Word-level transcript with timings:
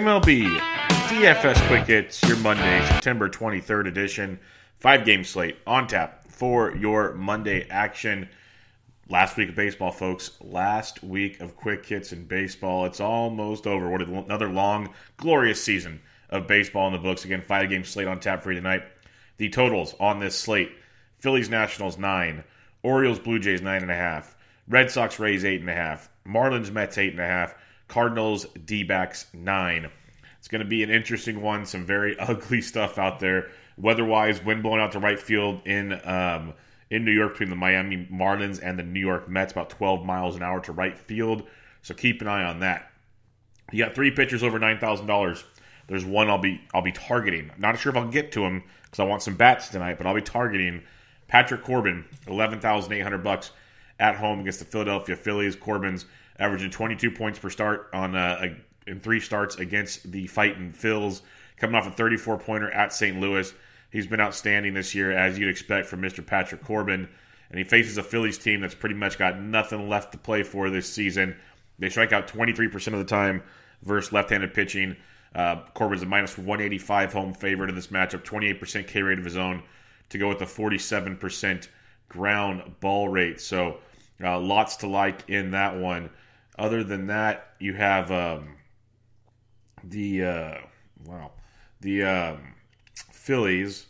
MLB 0.00 0.46
DFS 1.10 1.66
Quick 1.68 1.84
Hits, 1.84 2.22
your 2.22 2.38
Monday, 2.38 2.86
September 2.88 3.28
23rd 3.28 3.86
edition. 3.86 4.40
Five 4.78 5.04
game 5.04 5.24
slate 5.24 5.58
on 5.66 5.86
tap 5.88 6.26
for 6.26 6.74
your 6.74 7.12
Monday 7.12 7.68
action. 7.68 8.30
Last 9.10 9.36
week 9.36 9.50
of 9.50 9.54
baseball, 9.54 9.92
folks. 9.92 10.30
Last 10.40 11.02
week 11.02 11.42
of 11.42 11.54
quick 11.54 11.84
hits 11.84 12.14
in 12.14 12.24
baseball. 12.24 12.86
It's 12.86 12.98
almost 12.98 13.66
over. 13.66 13.90
What 13.90 14.00
another 14.00 14.48
long, 14.48 14.94
glorious 15.18 15.62
season 15.62 16.00
of 16.30 16.46
baseball 16.46 16.86
in 16.86 16.94
the 16.94 16.98
books. 16.98 17.26
Again, 17.26 17.42
five 17.42 17.68
game 17.68 17.84
slate 17.84 18.08
on 18.08 18.20
tap 18.20 18.42
for 18.42 18.52
you 18.52 18.58
tonight. 18.58 18.84
The 19.36 19.50
totals 19.50 19.94
on 20.00 20.18
this 20.18 20.34
slate 20.34 20.72
Phillies 21.18 21.50
Nationals, 21.50 21.98
nine. 21.98 22.42
Orioles 22.82 23.18
Blue 23.18 23.38
Jays, 23.38 23.60
nine 23.60 23.82
and 23.82 23.90
a 23.90 23.96
half. 23.96 24.34
Red 24.66 24.90
Sox 24.90 25.18
Rays, 25.18 25.44
eight 25.44 25.60
and 25.60 25.68
a 25.68 25.74
half. 25.74 26.08
Marlins 26.26 26.72
Mets, 26.72 26.96
eight 26.96 27.12
and 27.12 27.20
a 27.20 27.26
half. 27.26 27.54
Cardinals 27.90 28.46
D 28.64 28.82
backs, 28.82 29.26
nine. 29.34 29.90
It's 30.38 30.48
going 30.48 30.62
to 30.62 30.68
be 30.68 30.82
an 30.82 30.90
interesting 30.90 31.42
one. 31.42 31.66
Some 31.66 31.84
very 31.84 32.18
ugly 32.20 32.62
stuff 32.62 32.98
out 32.98 33.20
there. 33.20 33.50
Weather 33.76 34.04
wise, 34.04 34.42
wind 34.42 34.62
blowing 34.62 34.80
out 34.80 34.92
to 34.92 34.98
right 34.98 35.20
field 35.20 35.60
in 35.66 36.00
um, 36.04 36.54
in 36.90 37.04
New 37.04 37.12
York 37.12 37.32
between 37.32 37.50
the 37.50 37.56
Miami 37.56 38.08
Marlins 38.10 38.60
and 38.62 38.78
the 38.78 38.82
New 38.82 39.00
York 39.00 39.28
Mets, 39.28 39.52
about 39.52 39.70
12 39.70 40.04
miles 40.04 40.36
an 40.36 40.42
hour 40.42 40.60
to 40.60 40.72
right 40.72 40.98
field. 40.98 41.44
So 41.82 41.94
keep 41.94 42.20
an 42.20 42.28
eye 42.28 42.44
on 42.44 42.60
that. 42.60 42.90
You 43.72 43.84
got 43.84 43.94
three 43.94 44.10
pitchers 44.10 44.42
over 44.42 44.58
nine 44.58 44.78
thousand 44.78 45.06
dollars. 45.06 45.44
There's 45.86 46.04
one 46.04 46.28
I'll 46.28 46.38
be 46.38 46.60
I'll 46.72 46.82
be 46.82 46.92
targeting. 46.92 47.50
Not 47.58 47.78
sure 47.78 47.90
if 47.90 47.96
I'll 47.96 48.08
get 48.08 48.32
to 48.32 48.44
him 48.44 48.62
because 48.84 49.00
I 49.00 49.04
want 49.04 49.22
some 49.22 49.34
bats 49.34 49.68
tonight, 49.68 49.98
but 49.98 50.06
I'll 50.06 50.14
be 50.14 50.22
targeting 50.22 50.82
Patrick 51.28 51.62
Corbin, 51.62 52.04
eleven 52.26 52.60
thousand 52.60 52.92
eight 52.92 53.00
hundred 53.00 53.24
bucks 53.24 53.50
at 53.98 54.16
home 54.16 54.40
against 54.40 54.58
the 54.58 54.64
Philadelphia 54.64 55.16
Phillies. 55.16 55.56
Corbin's 55.56 56.06
averaging 56.40 56.70
22 56.70 57.12
points 57.12 57.38
per 57.38 57.50
start 57.50 57.90
on 57.92 58.16
uh, 58.16 58.54
in 58.86 58.98
three 58.98 59.20
starts 59.20 59.56
against 59.56 60.10
the 60.10 60.26
fighting 60.26 60.72
Phils, 60.72 61.20
coming 61.58 61.76
off 61.76 61.86
a 61.86 61.90
34 61.90 62.38
pointer 62.38 62.70
at 62.72 62.92
St. 62.92 63.20
Louis. 63.20 63.52
He's 63.90 64.06
been 64.06 64.20
outstanding 64.20 64.74
this 64.74 64.94
year, 64.94 65.12
as 65.12 65.38
you'd 65.38 65.50
expect 65.50 65.86
from 65.86 66.00
Mr. 66.00 66.26
Patrick 66.26 66.64
Corbin. 66.64 67.08
And 67.50 67.58
he 67.58 67.64
faces 67.64 67.98
a 67.98 68.02
Phillies 68.02 68.38
team 68.38 68.60
that's 68.60 68.74
pretty 68.74 68.94
much 68.94 69.18
got 69.18 69.40
nothing 69.40 69.88
left 69.88 70.12
to 70.12 70.18
play 70.18 70.42
for 70.42 70.70
this 70.70 70.92
season. 70.92 71.36
They 71.78 71.88
strike 71.88 72.12
out 72.12 72.28
23% 72.28 72.86
of 72.88 72.98
the 72.98 73.04
time 73.04 73.42
versus 73.82 74.12
left 74.12 74.30
handed 74.30 74.54
pitching. 74.54 74.96
Uh, 75.34 75.62
Corbin's 75.74 76.02
a 76.02 76.06
minus 76.06 76.38
185 76.38 77.12
home 77.12 77.34
favorite 77.34 77.68
in 77.68 77.74
this 77.74 77.88
matchup, 77.88 78.24
28% 78.24 78.86
K 78.86 79.02
rate 79.02 79.18
of 79.18 79.24
his 79.24 79.36
own 79.36 79.62
to 80.10 80.18
go 80.18 80.28
with 80.28 80.42
a 80.42 80.46
47% 80.46 81.68
ground 82.08 82.62
ball 82.80 83.08
rate. 83.08 83.40
So 83.40 83.78
uh, 84.22 84.38
lots 84.38 84.76
to 84.76 84.86
like 84.86 85.28
in 85.28 85.50
that 85.52 85.76
one. 85.76 86.10
Other 86.60 86.84
than 86.84 87.06
that, 87.06 87.54
you 87.58 87.72
have 87.72 88.12
um, 88.12 88.56
the 89.82 90.24
uh, 90.24 90.54
wow 91.06 91.32
the 91.80 92.04
um, 92.04 92.54
Phillies 92.94 93.86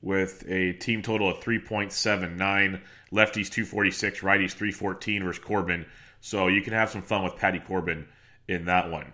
with 0.00 0.42
a 0.48 0.72
team 0.72 1.02
total 1.02 1.28
of 1.28 1.40
3.79, 1.40 2.80
lefties 3.12 3.50
246, 3.50 4.20
righties 4.20 4.52
314 4.52 5.24
versus 5.24 5.44
Corbin. 5.44 5.84
So 6.22 6.46
you 6.46 6.62
can 6.62 6.72
have 6.72 6.88
some 6.88 7.02
fun 7.02 7.22
with 7.22 7.36
Patty 7.36 7.58
Corbin 7.58 8.08
in 8.48 8.64
that 8.64 8.90
one. 8.90 9.12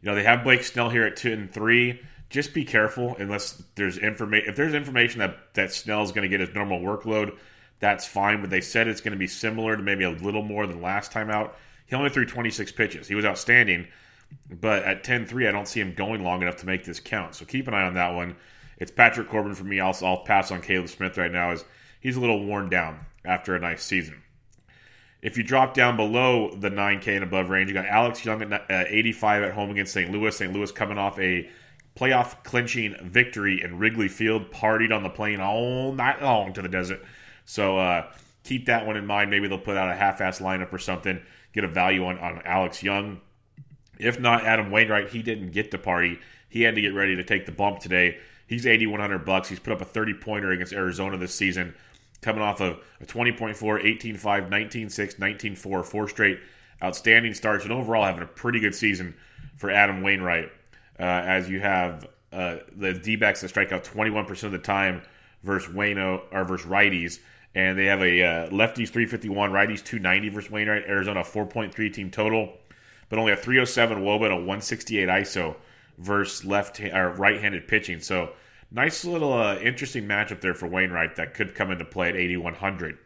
You 0.00 0.08
know 0.08 0.14
they 0.14 0.22
have 0.22 0.42
Blake 0.42 0.64
Snell 0.64 0.88
here 0.88 1.04
at 1.04 1.16
two 1.16 1.34
and 1.34 1.52
three. 1.52 2.00
Just 2.30 2.54
be 2.54 2.64
careful 2.64 3.14
unless 3.18 3.62
there's 3.74 3.98
information. 3.98 4.48
If 4.48 4.56
there's 4.56 4.72
information 4.72 5.18
that 5.18 5.52
that 5.52 5.70
Snell's 5.70 6.12
going 6.12 6.22
to 6.22 6.30
get 6.30 6.40
his 6.40 6.54
normal 6.54 6.80
workload, 6.80 7.36
that's 7.78 8.06
fine. 8.06 8.40
But 8.40 8.48
they 8.48 8.62
said 8.62 8.88
it's 8.88 9.02
going 9.02 9.12
to 9.12 9.18
be 9.18 9.26
similar 9.26 9.76
to 9.76 9.82
maybe 9.82 10.04
a 10.04 10.10
little 10.10 10.42
more 10.42 10.66
than 10.66 10.80
last 10.80 11.12
time 11.12 11.28
out. 11.28 11.58
He 11.92 11.96
only 11.96 12.08
threw 12.08 12.24
26 12.24 12.72
pitches. 12.72 13.06
He 13.06 13.14
was 13.14 13.26
outstanding, 13.26 13.86
but 14.48 14.82
at 14.84 15.04
10-3, 15.04 15.46
I 15.46 15.52
don't 15.52 15.68
see 15.68 15.78
him 15.78 15.92
going 15.92 16.24
long 16.24 16.40
enough 16.40 16.56
to 16.56 16.66
make 16.66 16.86
this 16.86 16.98
count. 16.98 17.34
So 17.34 17.44
keep 17.44 17.68
an 17.68 17.74
eye 17.74 17.82
on 17.82 17.92
that 17.94 18.14
one. 18.14 18.34
It's 18.78 18.90
Patrick 18.90 19.28
Corbin 19.28 19.54
for 19.54 19.64
me. 19.64 19.78
I'll, 19.78 19.94
I'll 20.02 20.24
pass 20.24 20.50
on 20.50 20.62
Caleb 20.62 20.88
Smith 20.88 21.18
right 21.18 21.30
now 21.30 21.50
as 21.50 21.66
he's 22.00 22.16
a 22.16 22.20
little 22.20 22.46
worn 22.46 22.70
down 22.70 23.00
after 23.26 23.54
a 23.54 23.60
nice 23.60 23.82
season. 23.82 24.22
If 25.20 25.36
you 25.36 25.44
drop 25.44 25.74
down 25.74 25.98
below 25.98 26.54
the 26.56 26.70
9K 26.70 27.08
and 27.08 27.24
above 27.24 27.50
range, 27.50 27.68
you 27.68 27.74
got 27.74 27.84
Alex 27.84 28.24
Young 28.24 28.40
at 28.40 28.70
uh, 28.70 28.84
85 28.88 29.42
at 29.42 29.52
home 29.52 29.70
against 29.70 29.92
St. 29.92 30.10
Louis. 30.10 30.34
St. 30.34 30.50
Louis 30.50 30.72
coming 30.72 30.96
off 30.96 31.18
a 31.18 31.50
playoff 31.94 32.42
clinching 32.42 32.96
victory 33.02 33.62
in 33.62 33.76
Wrigley 33.76 34.08
Field, 34.08 34.50
partied 34.50 34.96
on 34.96 35.02
the 35.02 35.10
plane 35.10 35.42
all 35.42 35.92
night 35.92 36.22
long 36.22 36.54
to 36.54 36.62
the 36.62 36.70
desert. 36.70 37.04
So 37.44 37.76
uh, 37.76 38.10
keep 38.44 38.64
that 38.64 38.86
one 38.86 38.96
in 38.96 39.04
mind. 39.04 39.30
Maybe 39.30 39.46
they'll 39.46 39.58
put 39.58 39.76
out 39.76 39.90
a 39.90 39.94
half-ass 39.94 40.40
lineup 40.40 40.72
or 40.72 40.78
something. 40.78 41.20
Get 41.52 41.64
a 41.64 41.68
value 41.68 42.04
on, 42.06 42.18
on 42.18 42.42
Alex 42.44 42.82
Young. 42.82 43.20
If 43.98 44.18
not, 44.18 44.44
Adam 44.44 44.70
Wainwright, 44.70 45.10
he 45.10 45.22
didn't 45.22 45.52
get 45.52 45.70
to 45.70 45.78
party. 45.78 46.18
He 46.48 46.62
had 46.62 46.74
to 46.74 46.80
get 46.80 46.94
ready 46.94 47.16
to 47.16 47.24
take 47.24 47.46
the 47.46 47.52
bump 47.52 47.80
today. 47.80 48.18
He's 48.46 48.66
8100 48.66 49.24
bucks. 49.24 49.48
He's 49.48 49.58
put 49.58 49.72
up 49.72 49.80
a 49.80 49.84
30 49.84 50.14
pointer 50.14 50.50
against 50.50 50.72
Arizona 50.72 51.16
this 51.16 51.34
season, 51.34 51.74
coming 52.20 52.42
off 52.42 52.60
of 52.60 52.78
a 53.00 53.06
20.4, 53.06 53.56
18.5, 53.56 54.18
19.6, 54.50 55.16
19.4, 55.16 55.84
four 55.84 56.08
straight 56.08 56.40
outstanding 56.82 57.32
starts, 57.34 57.64
and 57.64 57.72
overall 57.72 58.04
having 58.04 58.22
a 58.22 58.26
pretty 58.26 58.60
good 58.60 58.74
season 58.74 59.14
for 59.56 59.70
Adam 59.70 60.02
Wainwright. 60.02 60.50
Uh, 60.98 61.02
as 61.02 61.48
you 61.48 61.60
have 61.60 62.06
uh, 62.32 62.56
the 62.76 62.92
D 62.92 63.16
backs 63.16 63.40
that 63.40 63.48
strike 63.48 63.72
out 63.72 63.84
21% 63.84 64.42
of 64.42 64.52
the 64.52 64.58
time 64.58 65.02
versus 65.42 65.72
Wayno 65.72 66.22
or 66.30 66.44
versus 66.44 66.66
righties, 66.66 67.20
and 67.54 67.78
they 67.78 67.86
have 67.86 68.00
a 68.00 68.22
uh, 68.22 68.48
lefties 68.50 68.88
351, 68.88 69.50
righties 69.50 69.84
290 69.84 70.28
versus 70.30 70.50
Wainwright. 70.50 70.84
Arizona 70.86 71.20
4.3 71.20 71.92
team 71.92 72.10
total, 72.10 72.54
but 73.08 73.18
only 73.18 73.32
a 73.32 73.36
307 73.36 73.98
WOBA 73.98 74.24
and 74.24 74.32
a 74.32 74.36
168 74.36 75.08
ISO 75.08 75.54
versus 75.98 76.44
left 76.44 76.80
or 76.80 77.10
right-handed 77.12 77.68
pitching. 77.68 78.00
So 78.00 78.30
nice 78.70 79.04
little 79.04 79.32
uh, 79.32 79.58
interesting 79.58 80.06
matchup 80.06 80.40
there 80.40 80.54
for 80.54 80.66
Wainwright 80.66 81.16
that 81.16 81.34
could 81.34 81.54
come 81.54 81.70
into 81.70 81.84
play 81.84 82.08
at 82.08 82.16
8100. 82.16 82.98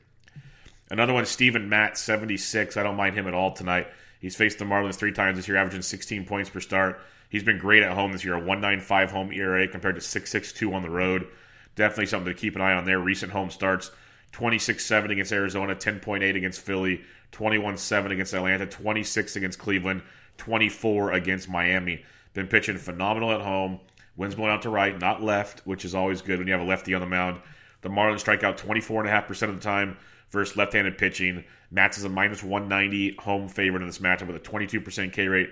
Another 0.90 1.12
one, 1.12 1.26
Steven 1.26 1.68
Matz 1.68 2.00
76. 2.02 2.76
I 2.76 2.82
don't 2.84 2.96
mind 2.96 3.16
him 3.16 3.26
at 3.26 3.34
all 3.34 3.52
tonight. 3.52 3.88
He's 4.20 4.36
faced 4.36 4.58
the 4.58 4.64
Marlins 4.64 4.94
three 4.94 5.12
times 5.12 5.36
this 5.36 5.48
year, 5.48 5.56
averaging 5.56 5.82
16 5.82 6.24
points 6.24 6.48
per 6.48 6.60
start. 6.60 7.00
He's 7.28 7.42
been 7.42 7.58
great 7.58 7.82
at 7.82 7.92
home 7.92 8.12
this 8.12 8.24
year, 8.24 8.34
a 8.34 8.38
195 8.38 9.10
home 9.10 9.32
ERA 9.32 9.66
compared 9.66 9.96
to 9.96 10.00
662 10.00 10.72
on 10.72 10.82
the 10.82 10.90
road. 10.90 11.26
Definitely 11.74 12.06
something 12.06 12.32
to 12.32 12.38
keep 12.38 12.54
an 12.54 12.62
eye 12.62 12.74
on 12.74 12.84
there. 12.84 13.00
Recent 13.00 13.32
home 13.32 13.50
starts 13.50 13.90
26 14.36 14.84
7 14.84 15.10
against 15.10 15.32
Arizona, 15.32 15.74
10.8 15.74 16.36
against 16.36 16.60
Philly, 16.60 17.00
21 17.32 17.78
7 17.78 18.12
against 18.12 18.34
Atlanta, 18.34 18.66
26 18.66 19.34
against 19.36 19.58
Cleveland, 19.58 20.02
24 20.36 21.12
against 21.12 21.48
Miami. 21.48 22.04
Been 22.34 22.46
pitching 22.46 22.76
phenomenal 22.76 23.32
at 23.32 23.40
home. 23.40 23.80
Wind's 24.14 24.34
blowing 24.34 24.52
out 24.52 24.60
to 24.60 24.68
right, 24.68 25.00
not 25.00 25.22
left, 25.22 25.60
which 25.60 25.86
is 25.86 25.94
always 25.94 26.20
good 26.20 26.38
when 26.38 26.46
you 26.46 26.52
have 26.52 26.60
a 26.60 26.66
lefty 26.66 26.92
on 26.92 27.00
the 27.00 27.06
mound. 27.06 27.40
The 27.80 27.88
Marlins 27.88 28.20
strike 28.20 28.44
out 28.44 28.58
24.5% 28.58 29.48
of 29.48 29.54
the 29.54 29.62
time 29.62 29.96
versus 30.28 30.54
left 30.54 30.74
handed 30.74 30.98
pitching. 30.98 31.42
Matz 31.70 31.96
is 31.96 32.04
a 32.04 32.10
minus 32.10 32.42
190 32.42 33.16
home 33.16 33.48
favorite 33.48 33.80
in 33.80 33.88
this 33.88 34.00
matchup 34.00 34.26
with 34.26 34.36
a 34.36 34.40
22% 34.40 35.14
K 35.14 35.28
rate, 35.28 35.48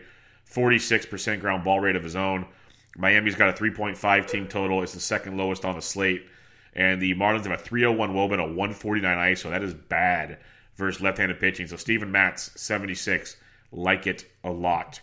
46% 0.53 1.41
ground 1.41 1.65
ball 1.65 1.81
rate 1.81 1.97
of 1.97 2.05
his 2.05 2.17
own. 2.17 2.45
Miami's 2.99 3.35
got 3.35 3.49
a 3.49 3.53
3.5 3.55 4.27
team 4.27 4.47
total. 4.47 4.83
It's 4.83 4.93
the 4.93 5.01
second 5.01 5.39
lowest 5.39 5.65
on 5.65 5.75
the 5.75 5.81
slate. 5.81 6.27
And 6.75 7.01
the 7.01 7.15
Marlins 7.15 7.45
have 7.45 7.53
a 7.53 7.63
301 7.63 8.15
Wobin, 8.15 8.41
a 8.41 8.45
149 8.45 9.17
ISO. 9.17 9.51
That 9.51 9.63
is 9.63 9.75
bad 9.75 10.39
versus 10.77 11.01
left 11.01 11.19
handed 11.19 11.39
pitching. 11.39 11.67
So 11.67 11.77
Steven 11.77 12.11
Matz, 12.11 12.51
76. 12.61 13.37
Like 13.71 14.07
it 14.07 14.27
a 14.43 14.51
lot. 14.51 15.01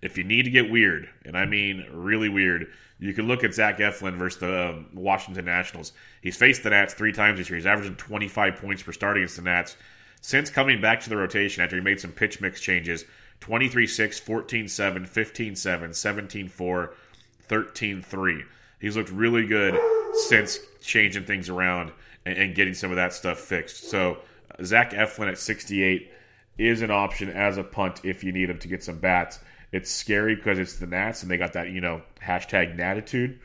If 0.00 0.16
you 0.16 0.24
need 0.24 0.44
to 0.44 0.50
get 0.50 0.70
weird, 0.70 1.08
and 1.24 1.36
I 1.36 1.44
mean 1.44 1.84
really 1.92 2.28
weird, 2.28 2.68
you 3.00 3.12
can 3.12 3.26
look 3.26 3.42
at 3.42 3.54
Zach 3.54 3.78
Eflin 3.78 4.16
versus 4.16 4.40
the 4.40 4.70
um, 4.70 4.86
Washington 4.94 5.44
Nationals. 5.44 5.92
He's 6.22 6.36
faced 6.36 6.62
the 6.62 6.70
Nats 6.70 6.94
three 6.94 7.12
times 7.12 7.38
this 7.38 7.48
year. 7.48 7.56
He's 7.56 7.66
averaging 7.66 7.96
25 7.96 8.56
points 8.56 8.82
per 8.82 8.92
start 8.92 9.16
against 9.16 9.36
the 9.36 9.42
Nats. 9.42 9.76
Since 10.20 10.50
coming 10.50 10.80
back 10.80 11.00
to 11.00 11.08
the 11.08 11.16
rotation 11.16 11.62
after 11.62 11.76
he 11.76 11.82
made 11.82 12.00
some 12.00 12.12
pitch 12.12 12.40
mix 12.40 12.60
changes, 12.60 13.04
23 13.40 13.86
6, 13.86 14.18
14 14.20 14.68
7, 14.68 15.06
15 15.06 15.56
7, 15.56 15.94
17 15.94 16.48
4, 16.48 16.94
13 17.42 18.02
3. 18.02 18.44
He's 18.80 18.96
looked 18.96 19.10
really 19.10 19.46
good 19.46 19.74
since 20.12 20.58
changing 20.80 21.24
things 21.24 21.48
around 21.48 21.92
and, 22.24 22.36
and 22.36 22.54
getting 22.54 22.74
some 22.74 22.90
of 22.90 22.96
that 22.96 23.12
stuff 23.12 23.38
fixed. 23.38 23.90
So, 23.90 24.18
Zach 24.64 24.92
Eflin 24.92 25.28
at 25.28 25.38
68 25.38 26.10
is 26.58 26.82
an 26.82 26.90
option 26.90 27.30
as 27.30 27.56
a 27.56 27.62
punt 27.62 28.00
if 28.04 28.24
you 28.24 28.32
need 28.32 28.50
him 28.50 28.58
to 28.58 28.68
get 28.68 28.82
some 28.82 28.98
bats. 28.98 29.38
It's 29.70 29.90
scary 29.90 30.34
because 30.34 30.58
it's 30.58 30.76
the 30.76 30.86
Nats 30.86 31.22
and 31.22 31.30
they 31.30 31.36
got 31.36 31.52
that, 31.52 31.70
you 31.70 31.80
know, 31.80 32.02
hashtag 32.20 32.76
natitude. 32.76 33.38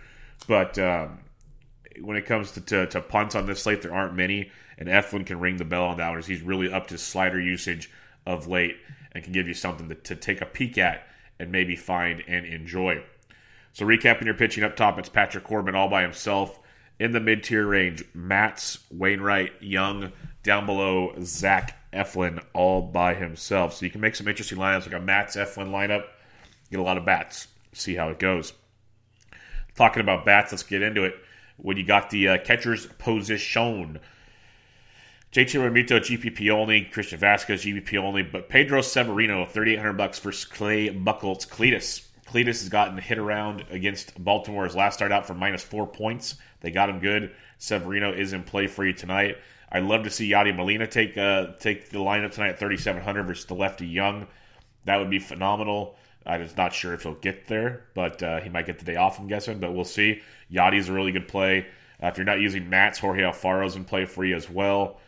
But 0.47 0.79
um, 0.79 1.19
when 2.01 2.17
it 2.17 2.25
comes 2.25 2.51
to, 2.53 2.61
to, 2.61 2.87
to, 2.87 3.01
punts 3.01 3.35
on 3.35 3.45
this 3.45 3.61
slate, 3.61 3.81
there 3.81 3.93
aren't 3.93 4.15
many. 4.15 4.51
And 4.77 4.89
Eflin 4.89 5.25
can 5.25 5.39
ring 5.39 5.57
the 5.57 5.65
bell 5.65 5.85
on 5.85 5.97
that 5.97 6.09
one 6.09 6.21
he's 6.23 6.41
really 6.41 6.71
upped 6.71 6.89
his 6.89 7.01
slider 7.01 7.39
usage 7.39 7.91
of 8.25 8.47
late 8.47 8.77
and 9.11 9.23
can 9.23 9.33
give 9.33 9.47
you 9.47 9.53
something 9.53 9.89
to, 9.89 9.95
to 9.95 10.15
take 10.15 10.41
a 10.41 10.45
peek 10.45 10.77
at 10.77 11.07
and 11.39 11.51
maybe 11.51 11.75
find 11.75 12.23
and 12.27 12.45
enjoy. 12.45 13.03
So, 13.73 13.85
recapping 13.85 14.25
your 14.25 14.35
pitching 14.35 14.63
up 14.63 14.75
top, 14.75 14.99
it's 14.99 15.09
Patrick 15.09 15.43
Corbin 15.43 15.75
all 15.75 15.89
by 15.89 16.03
himself. 16.03 16.59
In 16.99 17.11
the 17.11 17.19
mid 17.19 17.43
tier 17.43 17.65
range, 17.65 18.03
Matz, 18.13 18.77
Wainwright, 18.91 19.51
Young, 19.61 20.11
down 20.43 20.67
below, 20.67 21.15
Zach 21.21 21.75
Eflin 21.91 22.43
all 22.53 22.83
by 22.83 23.15
himself. 23.15 23.73
So 23.73 23.85
you 23.85 23.91
can 23.91 23.99
make 24.01 24.15
some 24.15 24.27
interesting 24.27 24.59
lineups 24.59 24.85
like 24.85 24.93
a 24.93 24.99
Matz 24.99 25.35
Eflin 25.35 25.69
lineup, 25.69 26.05
get 26.69 26.79
a 26.79 26.83
lot 26.83 26.97
of 26.97 27.05
bats, 27.05 27.47
see 27.73 27.95
how 27.95 28.09
it 28.09 28.19
goes. 28.19 28.53
Talking 29.75 30.01
about 30.01 30.23
bats, 30.23 30.51
let's 30.51 30.61
get 30.61 30.83
into 30.83 31.03
it. 31.03 31.15
When 31.57 31.75
you 31.77 31.83
got 31.83 32.11
the 32.11 32.29
uh, 32.29 32.37
catcher's 32.39 32.85
position, 32.85 33.99
JT 35.31 35.59
Realmuto 35.59 35.99
GPP 35.99 36.51
only, 36.51 36.81
Christian 36.85 37.19
Vazquez 37.19 37.63
GPP 37.63 37.97
only, 37.97 38.21
but 38.21 38.49
Pedro 38.49 38.81
Severino 38.81 39.45
3800 39.45 39.93
bucks 39.93 40.19
for 40.19 40.31
Clay 40.31 40.89
Buchholz 40.89 41.47
Cletus. 41.47 42.05
Cletus 42.33 42.61
has 42.61 42.69
gotten 42.69 42.97
hit 42.97 43.19
around 43.19 43.63
against 43.69 44.21
Baltimore. 44.21 44.63
His 44.63 44.75
last 44.75 44.95
start 44.95 45.11
out 45.11 45.27
for 45.27 45.35
minus 45.35 45.61
four 45.61 45.85
points. 45.85 46.35
They 46.61 46.71
got 46.71 46.89
him 46.89 46.99
good. 46.99 47.31
Severino 47.59 48.11
is 48.11 48.33
in 48.33 48.41
play 48.41 48.65
for 48.65 48.83
you 48.83 48.91
tonight. 48.91 49.37
I'd 49.71 49.83
love 49.83 50.03
to 50.05 50.09
see 50.09 50.31
Yadi 50.31 50.55
Molina 50.55 50.87
take 50.87 51.15
uh, 51.15 51.53
take 51.59 51.89
the 51.89 51.99
lineup 51.99 52.31
tonight 52.31 52.49
at 52.49 52.59
3,700 52.59 53.23
versus 53.23 53.45
the 53.45 53.53
lefty 53.53 53.85
Young. 53.85 54.25
That 54.85 54.97
would 54.97 55.11
be 55.11 55.19
phenomenal. 55.19 55.95
I'm 56.25 56.41
just 56.41 56.57
not 56.57 56.73
sure 56.73 56.95
if 56.95 57.03
he'll 57.03 57.13
get 57.13 57.45
there, 57.45 57.85
but 57.93 58.23
uh, 58.23 58.39
he 58.39 58.49
might 58.49 58.65
get 58.65 58.79
the 58.79 58.85
day 58.85 58.95
off, 58.95 59.19
I'm 59.19 59.27
guessing, 59.27 59.59
but 59.59 59.73
we'll 59.73 59.85
see. 59.85 60.21
Yadi's 60.51 60.89
a 60.89 60.93
really 60.93 61.11
good 61.11 61.27
play. 61.27 61.67
Uh, 62.01 62.07
if 62.07 62.17
you're 62.17 62.25
not 62.25 62.39
using 62.39 62.67
Matz, 62.67 62.97
Jorge 62.97 63.21
Alfaro's 63.21 63.75
in 63.75 63.85
play 63.85 64.05
for 64.05 64.25
you 64.25 64.35
as 64.35 64.49
well. 64.49 64.99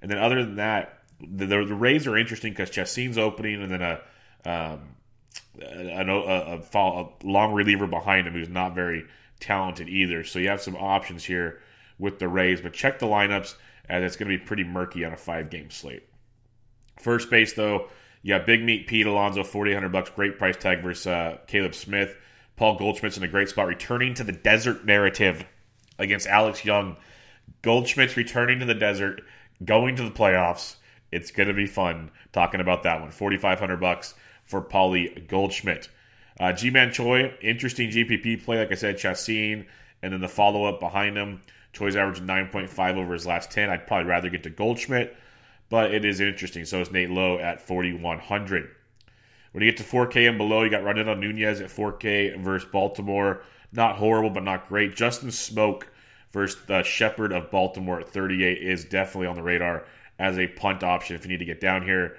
And 0.00 0.10
then 0.10 0.18
other 0.18 0.44
than 0.44 0.56
that, 0.56 0.98
the, 1.20 1.46
the, 1.46 1.64
the 1.64 1.74
Rays 1.74 2.08
are 2.08 2.16
interesting 2.16 2.52
because 2.52 2.70
Chacin's 2.70 3.18
opening 3.18 3.62
and 3.62 3.70
then 3.70 3.82
a, 3.82 4.00
um, 4.44 4.80
a, 5.60 6.00
a, 6.00 6.58
a, 6.58 6.78
a, 6.78 7.08
long 7.24 7.52
reliever 7.52 7.86
behind 7.86 8.26
him 8.26 8.32
who's 8.32 8.48
not 8.48 8.74
very 8.74 9.04
talented 9.40 9.88
either. 9.88 10.24
So 10.24 10.38
you 10.38 10.48
have 10.48 10.62
some 10.62 10.76
options 10.76 11.24
here 11.24 11.60
with 11.98 12.18
the 12.18 12.28
Rays, 12.28 12.60
but 12.60 12.72
check 12.72 12.98
the 12.98 13.06
lineups 13.06 13.54
as 13.88 14.04
it's 14.04 14.16
going 14.16 14.30
to 14.30 14.38
be 14.38 14.44
pretty 14.44 14.64
murky 14.64 15.04
on 15.04 15.12
a 15.12 15.16
five 15.16 15.50
game 15.50 15.70
slate. 15.70 16.04
First 17.00 17.30
base, 17.30 17.52
though, 17.52 17.88
you 18.22 18.34
got 18.34 18.46
Big 18.46 18.62
Meat 18.62 18.86
Pete 18.86 19.06
Alonso, 19.06 19.42
4800 19.42 19.88
bucks, 19.90 20.10
great 20.10 20.38
price 20.38 20.56
tag 20.56 20.82
versus 20.82 21.06
uh, 21.06 21.38
Caleb 21.46 21.74
Smith. 21.74 22.16
Paul 22.56 22.78
Goldschmidt's 22.78 23.16
in 23.16 23.24
a 23.24 23.28
great 23.28 23.48
spot, 23.48 23.66
returning 23.66 24.14
to 24.14 24.24
the 24.24 24.32
desert 24.32 24.84
narrative 24.84 25.44
against 25.98 26.26
Alex 26.26 26.64
Young. 26.64 26.96
Goldschmidt's 27.62 28.16
returning 28.16 28.60
to 28.60 28.66
the 28.66 28.74
desert, 28.74 29.22
going 29.64 29.96
to 29.96 30.04
the 30.04 30.10
playoffs. 30.10 30.76
It's 31.10 31.30
going 31.30 31.48
to 31.48 31.54
be 31.54 31.66
fun 31.66 32.10
talking 32.32 32.60
about 32.60 32.84
that 32.84 33.00
one. 33.00 33.10
4500 33.10 33.78
bucks 33.78 34.14
for 34.44 34.60
Paulie 34.60 35.26
Goldschmidt. 35.28 35.88
Uh, 36.40 36.52
Ji-Man 36.52 36.92
Choi, 36.92 37.32
interesting 37.40 37.90
GPP 37.90 38.44
play. 38.44 38.58
Like 38.58 38.72
I 38.72 38.74
said, 38.74 38.98
Chacin, 38.98 39.66
and 40.02 40.12
then 40.12 40.20
the 40.20 40.28
follow 40.28 40.64
up 40.64 40.80
behind 40.80 41.16
him. 41.16 41.40
Choi's 41.72 41.96
averaging 41.96 42.26
9.5 42.26 42.96
over 42.96 43.12
his 43.12 43.26
last 43.26 43.50
10. 43.50 43.70
I'd 43.70 43.86
probably 43.86 44.08
rather 44.08 44.28
get 44.28 44.42
to 44.42 44.50
Goldschmidt, 44.50 45.16
but 45.68 45.92
it 45.94 46.04
is 46.04 46.20
interesting. 46.20 46.64
So 46.64 46.80
is 46.80 46.90
Nate 46.90 47.10
Lowe 47.10 47.38
at 47.38 47.60
4,100. 47.60 48.70
When 49.52 49.64
you 49.64 49.70
get 49.70 49.78
to 49.78 49.84
4K 49.84 50.28
and 50.28 50.38
below, 50.38 50.62
you 50.62 50.70
got 50.70 50.82
Ronaldo 50.82 51.18
Nunez 51.18 51.60
at 51.60 51.68
4K 51.70 52.38
versus 52.40 52.68
Baltimore. 52.70 53.42
Not 53.72 53.96
horrible, 53.96 54.30
but 54.30 54.42
not 54.42 54.68
great. 54.68 54.96
Justin 54.96 55.28
Smoak 55.28 55.84
versus 56.32 56.62
the 56.66 56.82
Shepherd 56.82 57.32
of 57.32 57.50
Baltimore 57.50 58.00
at 58.00 58.08
38 58.08 58.62
is 58.62 58.84
definitely 58.84 59.28
on 59.28 59.36
the 59.36 59.42
radar 59.42 59.84
as 60.18 60.38
a 60.38 60.46
punt 60.46 60.82
option 60.82 61.16
if 61.16 61.24
you 61.24 61.30
need 61.30 61.38
to 61.38 61.44
get 61.44 61.60
down 61.60 61.82
here. 61.82 62.16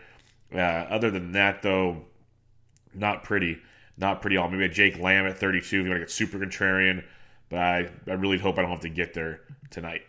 Uh, 0.53 0.57
other 0.57 1.09
than 1.09 1.31
that, 1.31 1.61
though, 1.61 2.05
not 2.95 3.23
pretty. 3.23 3.59
Not 3.97 4.21
pretty 4.21 4.37
all. 4.37 4.49
Maybe 4.49 4.65
a 4.65 4.69
Jake 4.69 4.97
Lamb 4.97 5.27
at 5.27 5.37
32 5.37 5.59
if 5.59 5.71
you 5.71 5.81
want 5.83 5.93
to 5.93 5.99
get 5.99 6.11
super 6.11 6.39
contrarian. 6.39 7.03
But 7.49 7.59
I, 7.59 7.89
I 8.07 8.13
really 8.13 8.39
hope 8.39 8.57
I 8.57 8.61
don't 8.61 8.71
have 8.71 8.81
to 8.81 8.89
get 8.89 9.13
there 9.13 9.41
tonight. 9.69 10.01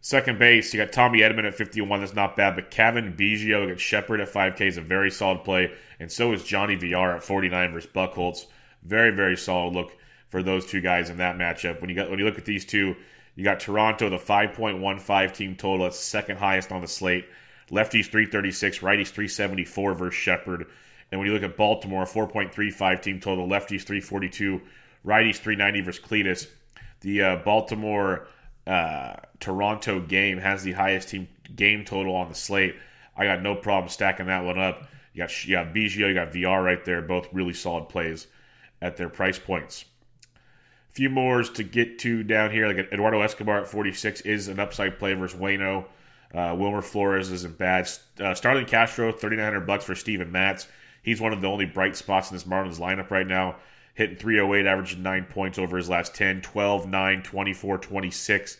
Second 0.00 0.38
base, 0.38 0.72
you 0.72 0.80
got 0.80 0.92
Tommy 0.92 1.20
Edman 1.20 1.44
at 1.44 1.54
51. 1.54 2.00
That's 2.00 2.14
not 2.14 2.36
bad. 2.36 2.54
But 2.54 2.70
Cavan 2.70 3.14
Biggio 3.14 3.64
against 3.64 3.84
Shepherd 3.84 4.20
at 4.20 4.32
5K 4.32 4.60
is 4.62 4.76
a 4.76 4.80
very 4.80 5.10
solid 5.10 5.44
play. 5.44 5.72
And 6.00 6.10
so 6.10 6.32
is 6.32 6.44
Johnny 6.44 6.76
Villar 6.76 7.16
at 7.16 7.22
49 7.22 7.72
versus 7.72 7.90
Buchholz. 7.92 8.46
Very, 8.84 9.10
very 9.10 9.36
solid 9.36 9.74
look 9.74 9.96
for 10.28 10.42
those 10.42 10.64
two 10.66 10.80
guys 10.80 11.10
in 11.10 11.18
that 11.18 11.36
matchup. 11.36 11.80
When 11.80 11.90
you 11.90 11.96
got 11.96 12.10
when 12.10 12.18
you 12.18 12.24
look 12.24 12.38
at 12.38 12.44
these 12.44 12.64
two, 12.64 12.94
you 13.34 13.44
got 13.44 13.60
Toronto, 13.60 14.08
the 14.08 14.18
5.15 14.18 15.34
team 15.34 15.56
total. 15.56 15.84
That's 15.84 15.98
second 15.98 16.38
highest 16.38 16.72
on 16.72 16.80
the 16.80 16.88
slate. 16.88 17.26
Lefties 17.70 18.06
336, 18.06 18.78
righties 18.78 19.08
374 19.08 19.94
versus 19.94 20.14
Shepherd. 20.14 20.66
And 21.10 21.18
when 21.18 21.26
you 21.26 21.34
look 21.34 21.42
at 21.42 21.56
Baltimore, 21.56 22.04
4.35 22.04 23.02
team 23.02 23.20
total, 23.20 23.46
lefties 23.46 23.82
342, 23.82 24.60
righties 25.06 25.36
390 25.36 25.80
versus 25.80 26.04
Cletus. 26.04 26.48
The 27.00 27.22
uh, 27.22 27.36
Baltimore 27.36 28.26
uh, 28.66 29.14
Toronto 29.40 30.00
game 30.00 30.38
has 30.38 30.62
the 30.62 30.72
highest 30.72 31.08
team 31.08 31.28
game 31.54 31.84
total 31.84 32.14
on 32.14 32.28
the 32.28 32.34
slate. 32.34 32.76
I 33.16 33.24
got 33.24 33.42
no 33.42 33.54
problem 33.54 33.88
stacking 33.88 34.26
that 34.26 34.44
one 34.44 34.58
up. 34.58 34.88
You 35.14 35.22
got 35.22 35.46
you 35.46 35.56
got 35.56 35.74
Biggio, 35.74 36.08
you 36.08 36.14
got 36.14 36.32
Villar 36.32 36.62
right 36.62 36.84
there, 36.84 37.00
both 37.02 37.28
really 37.32 37.54
solid 37.54 37.88
plays 37.88 38.26
at 38.82 38.96
their 38.96 39.08
price 39.08 39.38
points. 39.38 39.84
A 40.90 40.92
few 40.92 41.10
more 41.10 41.42
to 41.42 41.62
get 41.62 41.98
to 42.00 42.22
down 42.22 42.50
here, 42.50 42.66
like 42.66 42.92
Eduardo 42.92 43.20
Escobar 43.22 43.62
at 43.62 43.68
46 43.68 44.20
is 44.22 44.48
an 44.48 44.60
upside 44.60 44.98
play 44.98 45.14
versus 45.14 45.38
Wayno. 45.38 45.86
Uh, 46.34 46.54
Wilmer 46.58 46.82
Flores 46.82 47.30
isn't 47.30 47.56
bad. 47.56 47.88
Uh, 48.20 48.34
Starlin 48.34 48.66
Castro, 48.66 49.10
3900 49.12 49.66
bucks 49.66 49.84
for 49.84 49.94
Steven 49.94 50.30
Matz. 50.30 50.68
He's 51.02 51.20
one 51.20 51.32
of 51.32 51.40
the 51.40 51.48
only 51.48 51.64
bright 51.64 51.96
spots 51.96 52.30
in 52.30 52.36
this 52.36 52.44
Marlins 52.44 52.78
lineup 52.78 53.10
right 53.10 53.26
now. 53.26 53.56
Hitting 53.94 54.16
308, 54.16 54.66
averaging 54.66 55.02
9 55.02 55.24
points 55.24 55.58
over 55.58 55.76
his 55.76 55.88
last 55.88 56.14
10, 56.14 56.42
12, 56.42 56.86
9, 56.86 57.22
24, 57.22 57.78
26 57.78 58.58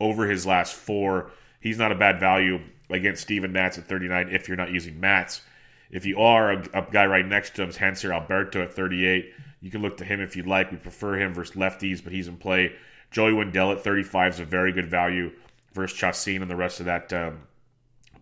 over 0.00 0.26
his 0.26 0.44
last 0.46 0.74
four. 0.74 1.30
He's 1.60 1.78
not 1.78 1.92
a 1.92 1.94
bad 1.94 2.20
value 2.20 2.60
against 2.90 3.22
Steven 3.22 3.52
Matz 3.52 3.78
at 3.78 3.86
39 3.86 4.28
if 4.30 4.48
you're 4.48 4.56
not 4.56 4.70
using 4.70 5.00
Matz. 5.00 5.42
If 5.90 6.04
you 6.04 6.18
are, 6.18 6.52
a, 6.52 6.62
a 6.74 6.86
guy 6.90 7.06
right 7.06 7.26
next 7.26 7.54
to 7.56 7.62
him 7.62 7.70
is 7.70 7.78
Hanser 7.78 8.12
Alberto 8.12 8.62
at 8.62 8.74
38. 8.74 9.32
You 9.60 9.70
can 9.70 9.80
look 9.80 9.96
to 9.98 10.04
him 10.04 10.20
if 10.20 10.36
you'd 10.36 10.46
like. 10.46 10.70
We 10.70 10.76
prefer 10.76 11.18
him 11.18 11.32
versus 11.32 11.56
lefties, 11.56 12.02
but 12.02 12.12
he's 12.12 12.28
in 12.28 12.36
play. 12.36 12.74
Joey 13.10 13.32
Wendle 13.32 13.72
at 13.72 13.82
35 13.82 14.34
is 14.34 14.40
a 14.40 14.44
very 14.44 14.72
good 14.72 14.86
value 14.86 15.30
versus 15.72 15.96
Chacin 15.96 16.42
and 16.42 16.50
the 16.50 16.56
rest 16.56 16.80
of 16.80 16.86
that 16.86 17.12
um, 17.12 17.38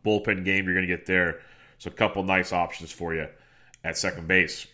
bullpen 0.05 0.45
game 0.45 0.67
you're 0.67 0.75
going 0.75 0.87
to 0.87 0.97
get 0.97 1.07
there. 1.07 1.41
So 1.79 1.91
a 1.91 1.95
couple 1.95 2.23
nice 2.23 2.53
options 2.53 2.93
for 2.93 3.15
you 3.15 3.27
at 3.85 3.97
second 3.97 4.29
base. 4.29 4.67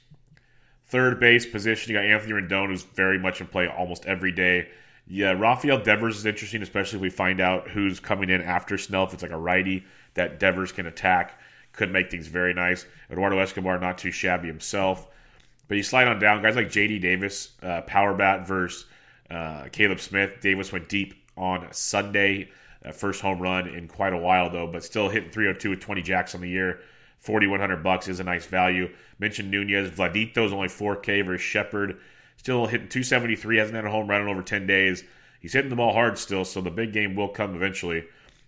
Third 0.86 1.20
base 1.20 1.44
position, 1.44 1.92
you 1.92 1.98
got 1.98 2.06
Anthony 2.06 2.32
Rendon, 2.32 2.68
who's 2.68 2.82
very 2.82 3.18
much 3.18 3.40
in 3.40 3.46
play 3.46 3.68
almost 3.68 4.06
every 4.06 4.32
day. 4.32 4.68
Yeah, 5.06 5.32
Rafael 5.32 5.78
Devers 5.82 6.18
is 6.18 6.26
interesting, 6.26 6.62
especially 6.62 6.98
if 6.98 7.02
we 7.02 7.10
find 7.10 7.40
out 7.40 7.68
who's 7.68 8.00
coming 8.00 8.30
in 8.30 8.42
after 8.42 8.76
Snell. 8.76 9.04
If 9.04 9.14
it's 9.14 9.22
like 9.22 9.32
a 9.32 9.38
righty 9.38 9.84
that 10.14 10.38
Devers 10.38 10.72
can 10.72 10.86
attack, 10.86 11.40
could 11.72 11.90
make 11.90 12.10
things 12.10 12.26
very 12.26 12.52
nice. 12.52 12.86
Eduardo 13.10 13.38
Escobar, 13.38 13.78
not 13.78 13.98
too 13.98 14.10
shabby 14.10 14.48
himself. 14.48 15.08
But 15.68 15.76
you 15.76 15.82
slide 15.82 16.08
on 16.08 16.18
down, 16.18 16.42
guys 16.42 16.56
like 16.56 16.70
J.D. 16.70 16.98
Davis, 16.98 17.52
uh, 17.62 17.82
power 17.82 18.14
bat 18.14 18.46
versus 18.46 18.86
uh, 19.30 19.64
Caleb 19.70 20.00
Smith. 20.00 20.40
Davis 20.40 20.72
went 20.72 20.88
deep 20.88 21.14
on 21.36 21.66
Sunday. 21.72 22.50
Uh, 22.84 22.92
first 22.92 23.20
home 23.20 23.38
run 23.38 23.68
in 23.68 23.88
quite 23.88 24.12
a 24.12 24.18
while, 24.18 24.48
though, 24.50 24.66
but 24.66 24.82
still 24.82 25.08
hitting 25.08 25.30
302 25.30 25.70
with 25.70 25.80
20 25.80 26.02
jacks 26.02 26.34
on 26.34 26.40
the 26.40 26.48
year. 26.48 26.80
4100 27.20 27.82
bucks 27.82 28.08
is 28.08 28.20
a 28.20 28.24
nice 28.24 28.46
value. 28.46 28.90
Mentioned 29.18 29.50
Nunez. 29.50 29.90
Vladito's 29.90 30.52
only 30.52 30.68
4K 30.68 31.24
versus 31.24 31.44
Shepherd. 31.44 31.98
Still 32.36 32.66
hitting 32.66 32.88
273. 32.88 33.58
Hasn't 33.58 33.76
had 33.76 33.84
a 33.84 33.90
home 33.90 34.08
run 34.08 34.22
in 34.22 34.28
over 34.28 34.42
10 34.42 34.66
days. 34.66 35.04
He's 35.40 35.52
hitting 35.52 35.70
the 35.70 35.76
ball 35.76 35.92
hard 35.92 36.18
still, 36.18 36.44
so 36.44 36.60
the 36.60 36.70
big 36.70 36.92
game 36.92 37.14
will 37.14 37.28
come 37.28 37.54
eventually. 37.54 38.04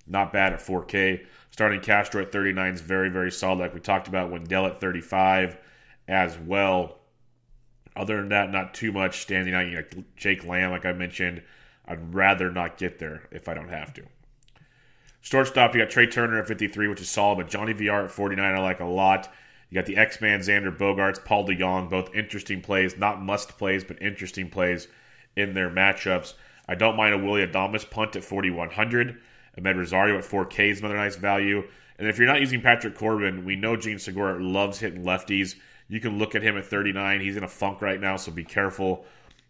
Not 0.06 0.32
bad 0.32 0.52
at 0.52 0.60
4K. 0.60 1.24
Starlin 1.50 1.80
Castro 1.80 2.22
at 2.22 2.32
39 2.32 2.74
is 2.74 2.80
very, 2.80 3.10
very 3.10 3.30
solid, 3.30 3.58
like 3.58 3.74
we 3.74 3.80
talked 3.80 4.08
about. 4.08 4.30
Wendle 4.30 4.66
at 4.66 4.80
35 4.80 5.56
as 6.08 6.38
well. 6.38 6.98
Other 7.96 8.16
than 8.16 8.28
that, 8.30 8.50
not 8.50 8.74
too 8.74 8.92
much 8.92 9.20
standing 9.20 9.54
out. 9.54 9.66
You 9.66 9.72
know, 9.72 10.04
Jake 10.16 10.44
Lamb, 10.44 10.70
like 10.70 10.86
I 10.86 10.92
mentioned, 10.92 11.42
I'd 11.86 12.14
rather 12.14 12.50
not 12.50 12.78
get 12.78 12.98
there 12.98 13.28
if 13.32 13.48
I 13.48 13.54
don't 13.54 13.68
have 13.68 13.92
to. 13.94 14.02
Shortstop, 15.20 15.74
you 15.74 15.82
got 15.82 15.90
Trea 15.90 16.06
Turner 16.06 16.40
at 16.40 16.48
53, 16.48 16.88
which 16.88 17.00
is 17.00 17.10
solid, 17.10 17.36
but 17.36 17.48
Johnny 17.48 17.72
Villar 17.72 18.04
at 18.04 18.10
49, 18.10 18.54
I 18.54 18.58
like 18.58 18.80
a 18.80 18.84
lot. 18.84 19.30
You 19.68 19.74
got 19.76 19.86
the 19.86 19.96
X 19.96 20.20
Man 20.20 20.40
Xander 20.40 20.76
Bogaerts, 20.76 21.24
Paul 21.24 21.46
DeJong, 21.46 21.90
both 21.90 22.14
interesting 22.14 22.60
plays, 22.60 22.96
not 22.96 23.22
must 23.22 23.56
plays, 23.58 23.84
but 23.84 24.02
interesting 24.02 24.48
plays 24.48 24.88
in 25.36 25.54
their 25.54 25.70
matchups. 25.70 26.34
I 26.66 26.74
don't 26.74 26.96
mind 26.96 27.14
a 27.14 27.18
Willy 27.18 27.46
Adames 27.46 27.88
punt 27.88 28.16
at 28.16 28.24
4,100. 28.24 29.20
Amed 29.58 29.76
Rosario 29.76 30.18
at 30.18 30.24
4K 30.24 30.70
is 30.70 30.80
another 30.80 30.96
nice 30.96 31.16
value. 31.16 31.68
And 31.98 32.08
if 32.08 32.18
you're 32.18 32.26
not 32.26 32.40
using 32.40 32.62
Patrick 32.62 32.96
Corbin, 32.96 33.44
we 33.44 33.56
know 33.56 33.76
Jean 33.76 33.98
Segura 33.98 34.42
loves 34.42 34.78
hitting 34.78 35.04
lefties. 35.04 35.54
You 35.88 36.00
can 36.00 36.18
look 36.18 36.34
at 36.34 36.42
him 36.42 36.56
at 36.56 36.64
39. 36.64 37.20
He's 37.20 37.36
in 37.36 37.44
a 37.44 37.48
funk 37.48 37.82
right 37.82 38.00
now, 38.00 38.16
so 38.16 38.32
be 38.32 38.44
careful. 38.44 39.04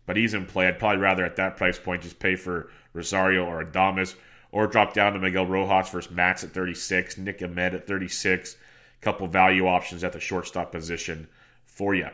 But 0.06 0.16
he's 0.16 0.34
in 0.34 0.46
play. 0.46 0.66
I'd 0.66 0.78
probably 0.78 0.98
rather 0.98 1.24
at 1.24 1.36
that 1.36 1.56
price 1.56 1.78
point 1.78 2.02
just 2.02 2.18
pay 2.18 2.34
for 2.34 2.70
Rosario 2.92 3.44
or 3.44 3.64
Adames 3.64 4.14
or 4.52 4.66
drop 4.66 4.95
down 4.95 5.12
to 5.12 5.19
Miguel 5.19 5.47
Rojas 5.47 5.90
versus 5.90 6.11
Matz 6.11 6.45
at 6.45 6.50
36, 6.50 7.19
Nick 7.19 7.42
Ahmed 7.42 7.75
at 7.75 7.87
36. 7.87 8.54
A 8.54 9.04
couple 9.04 9.26
value 9.26 9.66
options 9.66 10.04
at 10.04 10.12
the 10.12 10.21
shortstop 10.21 10.73
position 10.73 11.28
for 11.64 11.95
you. 11.95 12.09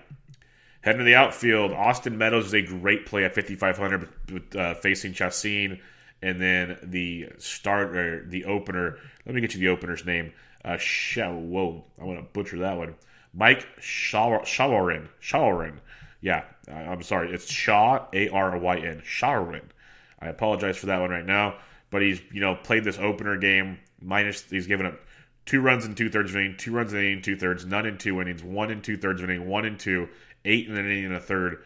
Heading 0.82 0.98
to 0.98 1.04
the 1.04 1.16
outfield, 1.16 1.72
Austin 1.72 2.16
Meadows 2.16 2.46
is 2.46 2.54
a 2.54 2.62
great 2.62 3.06
play 3.06 3.24
at 3.24 3.34
5,500 3.34 4.56
uh, 4.56 4.74
facing 4.74 5.14
Chacin. 5.14 5.80
And 6.22 6.40
then 6.40 6.78
the 6.82 7.30
start 7.38 7.94
or 7.96 8.24
the 8.24 8.46
opener. 8.46 8.98
Let 9.26 9.34
me 9.34 9.40
get 9.40 9.54
you 9.54 9.60
the 9.60 9.68
opener's 9.68 10.06
name. 10.06 10.32
Uh, 10.64 10.78
whoa, 10.78 11.84
I 12.00 12.04
want 12.04 12.18
to 12.18 12.24
butcher 12.32 12.58
that 12.60 12.76
one. 12.76 12.94
Mike 13.34 13.66
Shawaryn. 13.80 15.08
Shawaryn. 15.20 15.78
Yeah, 16.20 16.44
I'm 16.68 17.02
sorry. 17.02 17.32
It's 17.32 17.50
Shaw, 17.50 18.06
A 18.12 18.28
R 18.30 18.58
Y 18.58 18.76
N. 18.78 19.02
Shawaryn. 19.04 19.62
I 20.20 20.28
apologize 20.28 20.78
for 20.78 20.86
that 20.86 21.00
one 21.00 21.10
right 21.10 21.26
now 21.26 21.56
but 21.90 22.02
he's 22.02 22.20
you 22.32 22.40
know 22.40 22.54
played 22.54 22.84
this 22.84 22.98
opener 22.98 23.36
game 23.36 23.78
minus 24.00 24.42
he's 24.42 24.66
given 24.66 24.86
up 24.86 24.98
two 25.46 25.60
runs 25.60 25.84
in 25.84 25.94
two 25.94 26.10
thirds 26.10 26.30
of 26.30 26.36
inning, 26.36 26.56
two 26.56 26.72
runs 26.72 26.92
in 26.92 26.98
inning, 26.98 27.22
two 27.22 27.36
thirds, 27.36 27.64
none 27.64 27.86
in 27.86 27.98
two 27.98 28.20
innings, 28.20 28.42
one 28.42 28.70
in 28.70 28.82
two 28.82 28.96
thirds 28.96 29.22
of 29.22 29.30
inning, 29.30 29.46
one 29.46 29.64
in 29.64 29.78
two, 29.78 30.08
eight 30.44 30.68
in 30.68 30.76
an 30.76 30.84
inning 30.84 31.06
and 31.06 31.14
a 31.14 31.20
third. 31.20 31.62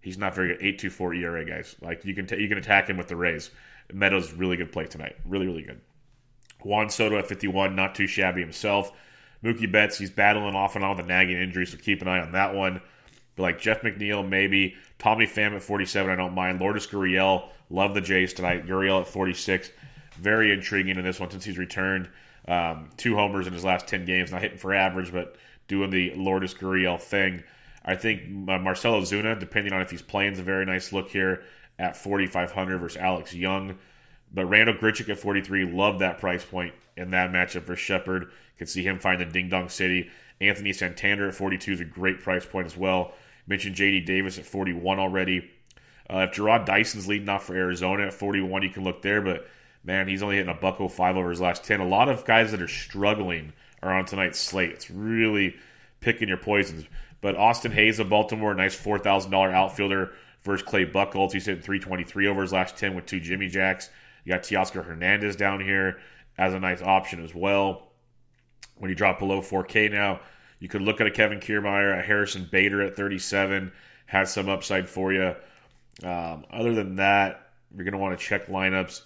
He's 0.00 0.18
not 0.18 0.34
very 0.34 0.48
good. 0.48 0.58
Eight 0.60 0.78
two 0.78 0.90
four 0.90 1.14
ERA 1.14 1.44
guys. 1.44 1.76
Like 1.80 2.04
you 2.04 2.14
can 2.14 2.26
t- 2.26 2.40
you 2.40 2.48
can 2.48 2.58
attack 2.58 2.88
him 2.88 2.96
with 2.96 3.08
the 3.08 3.16
Rays. 3.16 3.50
Meadows 3.92 4.32
really 4.32 4.56
good 4.56 4.72
play 4.72 4.86
tonight. 4.86 5.16
Really 5.24 5.46
really 5.46 5.62
good. 5.62 5.80
Juan 6.64 6.90
Soto 6.90 7.18
at 7.18 7.26
51, 7.26 7.74
not 7.74 7.94
too 7.94 8.06
shabby 8.06 8.40
himself. 8.40 8.92
Mookie 9.42 9.70
Betts, 9.70 9.98
he's 9.98 10.10
battling 10.10 10.54
off 10.54 10.76
and 10.76 10.84
on 10.84 10.96
with 10.96 11.04
a 11.04 11.08
nagging 11.08 11.36
injury, 11.36 11.66
so 11.66 11.76
keep 11.76 12.00
an 12.02 12.08
eye 12.08 12.20
on 12.20 12.32
that 12.32 12.54
one. 12.54 12.80
But 13.36 13.42
like 13.42 13.60
Jeff 13.60 13.82
McNeil, 13.82 14.28
maybe 14.28 14.76
Tommy 14.98 15.26
Pham 15.26 15.54
at 15.54 15.62
47, 15.62 16.10
I 16.10 16.16
don't 16.16 16.34
mind. 16.34 16.60
Lourdes 16.60 16.86
Gurriel, 16.86 17.48
love 17.70 17.94
the 17.94 18.00
Jays 18.00 18.32
tonight. 18.32 18.66
Gurriel 18.66 19.00
at 19.00 19.08
46, 19.08 19.70
very 20.18 20.52
intriguing 20.52 20.98
in 20.98 21.04
this 21.04 21.18
one 21.18 21.30
since 21.30 21.44
he's 21.44 21.58
returned. 21.58 22.08
Um, 22.48 22.90
two 22.96 23.14
homers 23.14 23.46
in 23.46 23.52
his 23.52 23.64
last 23.64 23.86
10 23.86 24.04
games, 24.04 24.32
not 24.32 24.42
hitting 24.42 24.58
for 24.58 24.74
average, 24.74 25.12
but 25.12 25.36
doing 25.68 25.90
the 25.90 26.12
Lourdes 26.14 26.54
Gurriel 26.54 27.00
thing. 27.00 27.42
I 27.84 27.94
think 27.96 28.22
uh, 28.48 28.58
Marcell 28.58 29.00
Ozuna, 29.00 29.38
depending 29.38 29.72
on 29.72 29.80
if 29.80 29.90
he's 29.90 30.02
playing, 30.02 30.34
is 30.34 30.38
a 30.38 30.42
very 30.44 30.66
nice 30.66 30.92
look 30.92 31.08
here 31.08 31.42
at 31.78 31.96
4,500 31.96 32.78
versus 32.78 32.98
Alex 32.98 33.34
Young. 33.34 33.78
But 34.34 34.46
Randal 34.46 34.74
Grichuk 34.74 35.08
at 35.08 35.18
43, 35.18 35.64
love 35.66 35.98
that 35.98 36.18
price 36.18 36.44
point 36.44 36.74
in 36.96 37.10
that 37.10 37.32
matchup 37.32 37.64
for 37.64 37.76
Shepherd. 37.76 38.30
Could 38.58 38.68
see 38.68 38.82
him 38.82 38.98
find 38.98 39.20
the 39.20 39.24
Ding 39.24 39.48
Dong 39.48 39.68
City. 39.68 40.10
Anthony 40.42 40.72
Santander 40.72 41.28
at 41.28 41.34
42 41.34 41.72
is 41.72 41.80
a 41.80 41.84
great 41.84 42.20
price 42.20 42.44
point 42.44 42.66
as 42.66 42.76
well. 42.76 43.12
Mentioned 43.46 43.76
JD 43.76 44.06
Davis 44.06 44.38
at 44.38 44.46
41 44.46 44.98
already. 44.98 45.50
Uh, 46.08 46.26
if 46.28 46.36
Jarrod 46.36 46.66
Dyson's 46.66 47.08
leading 47.08 47.28
off 47.28 47.44
for 47.44 47.54
Arizona 47.54 48.06
at 48.06 48.14
41, 48.14 48.62
you 48.62 48.70
can 48.70 48.84
look 48.84 49.02
there. 49.02 49.20
But 49.20 49.48
man, 49.84 50.08
he's 50.08 50.22
only 50.22 50.36
hitting 50.36 50.52
a 50.52 50.58
buck 50.58 50.78
05 50.78 51.16
over 51.16 51.30
his 51.30 51.40
last 51.40 51.64
10. 51.64 51.80
A 51.80 51.88
lot 51.88 52.08
of 52.08 52.24
guys 52.24 52.50
that 52.50 52.62
are 52.62 52.68
struggling 52.68 53.52
are 53.82 53.92
on 53.92 54.04
tonight's 54.04 54.38
slate. 54.38 54.70
It's 54.70 54.90
really 54.90 55.56
picking 56.00 56.28
your 56.28 56.36
poisons. 56.36 56.84
But 57.20 57.36
Austin 57.36 57.72
Hays 57.72 57.98
of 57.98 58.08
Baltimore, 58.08 58.54
nice 58.54 58.76
$4,000 58.76 59.52
outfielder 59.52 60.12
versus 60.42 60.66
Clay 60.66 60.84
Buchholz. 60.84 61.32
He's 61.32 61.46
hitting 61.46 61.62
323 61.62 62.26
over 62.26 62.42
his 62.42 62.52
last 62.52 62.76
10 62.76 62.94
with 62.94 63.06
two 63.06 63.20
Jimmy 63.20 63.48
Jacks. 63.48 63.90
You 64.24 64.32
got 64.32 64.42
Teoscar 64.42 64.84
Hernandez 64.84 65.36
down 65.36 65.60
here 65.60 66.00
as 66.36 66.54
a 66.54 66.60
nice 66.60 66.82
option 66.82 67.24
as 67.24 67.34
well. 67.34 67.88
When 68.76 68.88
you 68.88 68.96
drop 68.96 69.18
below 69.18 69.40
4K 69.40 69.90
now, 69.90 70.20
you 70.62 70.68
could 70.68 70.80
look 70.80 71.00
at 71.00 71.08
a 71.08 71.10
Kevin 71.10 71.40
Kiermaier, 71.40 71.98
a 71.98 72.02
Harrison 72.02 72.48
Bader 72.48 72.82
at 72.82 72.94
37, 72.94 73.72
has 74.06 74.32
some 74.32 74.48
upside 74.48 74.88
for 74.88 75.12
you. 75.12 75.34
Um, 76.04 76.44
other 76.52 76.72
than 76.72 76.94
that, 76.96 77.48
you're 77.74 77.82
going 77.82 77.94
to 77.94 77.98
want 77.98 78.16
to 78.16 78.24
check 78.24 78.46
lineups 78.46 79.00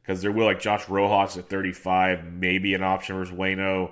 because 0.00 0.22
there 0.22 0.32
will, 0.32 0.46
like 0.46 0.58
Josh 0.58 0.88
Rojas 0.88 1.36
at 1.36 1.50
35, 1.50 2.32
maybe 2.32 2.72
an 2.72 2.82
option 2.82 3.16
versus 3.16 3.34
Wayno. 3.34 3.90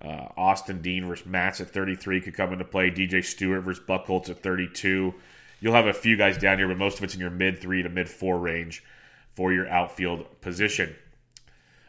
Uh, 0.00 0.28
Austin 0.38 0.80
Dean 0.80 1.06
versus 1.06 1.26
Matz 1.26 1.60
at 1.60 1.68
33 1.68 2.22
could 2.22 2.34
come 2.34 2.54
into 2.54 2.64
play. 2.64 2.90
DJ 2.90 3.22
Stewart 3.22 3.62
versus 3.62 3.84
Buchholz 3.86 4.30
at 4.30 4.42
32. 4.42 5.12
You'll 5.60 5.74
have 5.74 5.86
a 5.86 5.92
few 5.92 6.16
guys 6.16 6.38
down 6.38 6.56
here, 6.56 6.68
but 6.68 6.78
most 6.78 6.96
of 6.96 7.04
it's 7.04 7.14
in 7.14 7.20
your 7.20 7.28
mid 7.28 7.58
three 7.58 7.82
to 7.82 7.90
mid 7.90 8.08
four 8.08 8.38
range 8.38 8.82
for 9.34 9.52
your 9.52 9.68
outfield 9.68 10.40
position. 10.40 10.96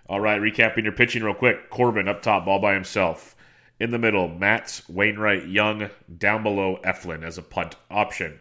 All 0.10 0.20
right, 0.20 0.42
recapping 0.42 0.84
your 0.84 0.92
pitching 0.92 1.24
real 1.24 1.34
quick. 1.34 1.70
Corbin 1.70 2.10
up 2.10 2.22
top, 2.22 2.46
all 2.46 2.60
by 2.60 2.74
himself. 2.74 3.35
In 3.80 3.92
the 3.92 4.00
middle, 4.00 4.30
Matz, 4.30 4.88
Wainwright, 4.88 5.48
Young. 5.48 5.90
Down 6.18 6.44
below, 6.44 6.80
Eflin 6.84 7.24
as 7.24 7.38
a 7.38 7.42
punt 7.42 7.76
option. 7.92 8.40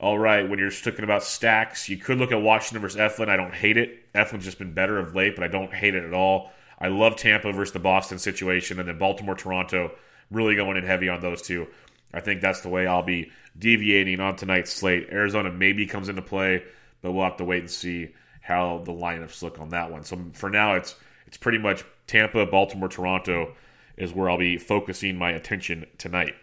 All 0.00 0.18
right, 0.18 0.48
when 0.48 0.58
you're 0.58 0.70
talking 0.70 1.04
about 1.04 1.22
stacks, 1.22 1.88
you 1.88 1.96
could 1.96 2.18
look 2.18 2.32
at 2.32 2.40
Washington 2.40 2.80
versus 2.80 3.00
Eflin. 3.00 3.28
I 3.28 3.36
don't 3.36 3.54
hate 3.54 3.76
it. 3.76 4.12
Eflin's 4.14 4.44
just 4.44 4.58
been 4.58 4.72
better 4.72 4.98
of 4.98 5.14
late, 5.14 5.34
but 5.34 5.44
I 5.44 5.48
don't 5.48 5.72
hate 5.72 5.94
it 5.94 6.04
at 6.04 6.14
all. 6.14 6.52
I 6.78 6.88
love 6.88 7.16
Tampa 7.16 7.52
versus 7.52 7.72
the 7.72 7.78
Boston 7.78 8.18
situation, 8.18 8.78
and 8.78 8.88
then 8.88 8.98
Baltimore, 8.98 9.34
Toronto, 9.34 9.92
really 10.30 10.54
going 10.54 10.76
in 10.76 10.84
heavy 10.84 11.08
on 11.08 11.20
those 11.20 11.42
two. 11.42 11.66
I 12.12 12.20
think 12.20 12.40
that's 12.40 12.60
the 12.60 12.68
way 12.68 12.86
I'll 12.86 13.02
be 13.02 13.30
deviating 13.58 14.20
on 14.20 14.36
tonight's 14.36 14.72
slate. 14.72 15.08
Arizona 15.10 15.50
maybe 15.50 15.86
comes 15.86 16.08
into 16.08 16.22
play, 16.22 16.62
but 17.02 17.12
we'll 17.12 17.24
have 17.24 17.38
to 17.38 17.44
wait 17.44 17.60
and 17.60 17.70
see 17.70 18.14
how 18.40 18.82
the 18.84 18.92
lineups 18.92 19.42
look 19.42 19.58
on 19.58 19.70
that 19.70 19.90
one. 19.90 20.04
So 20.04 20.18
for 20.32 20.48
now, 20.48 20.74
it's 20.74 20.94
it's 21.26 21.36
pretty 21.36 21.58
much 21.58 21.84
Tampa, 22.06 22.46
Baltimore, 22.46 22.88
Toronto 22.88 23.54
is 23.96 24.12
where 24.12 24.28
I'll 24.30 24.38
be 24.38 24.58
focusing 24.58 25.16
my 25.16 25.30
attention 25.30 25.86
tonight. 25.98 26.34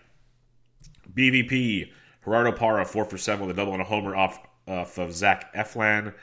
BVP, 1.14 1.92
Gerardo 2.24 2.52
Parra, 2.52 2.86
4 2.86 3.06
for 3.06 3.18
7 3.18 3.46
with 3.46 3.56
a 3.56 3.60
double 3.60 3.74
and 3.74 3.82
a 3.82 3.86
homer 3.86 4.16
off, 4.16 4.40
off 4.68 4.98
of 4.98 5.14
Zach 5.14 5.54
Eflin. 5.54 6.14